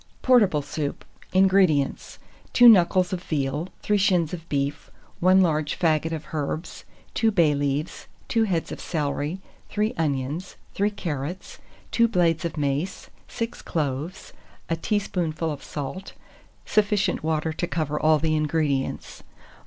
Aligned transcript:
PORTABLE 0.23 0.63
SOUP. 0.63 1.05
180. 1.33 1.37
INGREDIENTS. 1.37 2.17
2 2.53 2.67
knuckles 2.67 3.13
of 3.13 3.21
veal, 3.21 3.69
3 3.83 3.97
shins 3.99 4.33
of 4.33 4.49
beef, 4.49 4.89
1 5.19 5.41
large 5.41 5.77
faggot 5.77 6.11
of 6.11 6.33
herbs, 6.33 6.85
2 7.13 7.29
bay 7.29 7.53
leaves, 7.53 8.07
2 8.27 8.45
heads 8.45 8.71
of 8.71 8.79
celery, 8.79 9.41
3 9.69 9.93
onions, 9.99 10.55
3 10.73 10.89
carrots, 10.89 11.59
2 11.91 12.07
blades 12.07 12.43
of 12.43 12.57
mace, 12.57 13.11
6 13.27 13.61
cloves, 13.61 14.33
a 14.71 14.75
teaspoonful 14.75 15.51
of 15.51 15.63
salt, 15.63 16.13
sufficient 16.65 17.21
water 17.21 17.53
to 17.53 17.67
cover 17.67 17.99
all 17.99 18.17
the 18.17 18.35
ingredients. 18.35 19.21